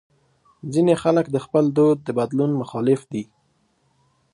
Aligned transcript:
ځینې 0.73 0.93
خلک 1.01 1.25
د 1.31 1.37
خپل 1.45 1.65
دود 1.77 1.97
د 2.03 2.09
بدلون 2.17 2.51
مخالف 2.61 3.01
دي. 3.11 3.23